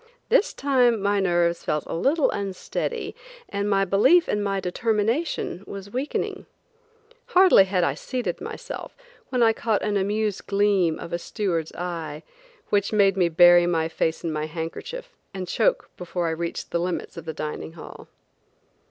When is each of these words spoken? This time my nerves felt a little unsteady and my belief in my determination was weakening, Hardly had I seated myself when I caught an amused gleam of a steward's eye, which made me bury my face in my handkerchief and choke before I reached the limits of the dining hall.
This 0.29 0.51
time 0.51 0.99
my 0.99 1.19
nerves 1.19 1.63
felt 1.63 1.83
a 1.85 1.93
little 1.93 2.31
unsteady 2.31 3.15
and 3.47 3.69
my 3.69 3.85
belief 3.85 4.27
in 4.27 4.41
my 4.41 4.59
determination 4.59 5.63
was 5.67 5.91
weakening, 5.91 6.47
Hardly 7.35 7.65
had 7.65 7.83
I 7.83 7.93
seated 7.93 8.41
myself 8.41 8.97
when 9.29 9.43
I 9.43 9.53
caught 9.53 9.83
an 9.83 9.97
amused 9.97 10.47
gleam 10.47 10.97
of 10.97 11.13
a 11.13 11.19
steward's 11.19 11.71
eye, 11.73 12.23
which 12.69 12.91
made 12.91 13.15
me 13.15 13.29
bury 13.29 13.67
my 13.67 13.87
face 13.87 14.23
in 14.23 14.33
my 14.33 14.47
handkerchief 14.47 15.11
and 15.35 15.47
choke 15.47 15.91
before 15.97 16.25
I 16.27 16.31
reached 16.31 16.71
the 16.71 16.79
limits 16.79 17.15
of 17.15 17.25
the 17.25 17.31
dining 17.33 17.73
hall. 17.73 18.07